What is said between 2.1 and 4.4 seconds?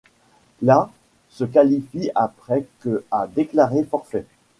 après que a déclaré forfait.